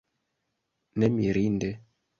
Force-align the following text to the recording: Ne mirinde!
Ne 0.95 1.09
mirinde! 1.15 1.71